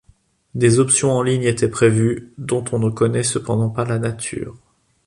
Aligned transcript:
Des 0.55 0.79
options 0.79 1.11
en 1.11 1.21
ligne 1.21 1.43
étaient 1.43 1.69
prévues, 1.69 2.33
dont 2.39 2.65
on 2.71 2.79
ne 2.79 2.89
connaît 2.89 3.21
cependant 3.21 3.69
pas 3.69 3.85
la 3.85 3.99
nature. 3.99 4.57